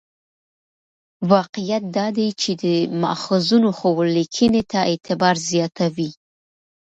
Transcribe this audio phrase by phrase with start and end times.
[1.31, 2.65] واقعیت دا دی چې د
[3.01, 6.09] ماخذونو ښوول لیکنې ته اعتبار زیاتوي.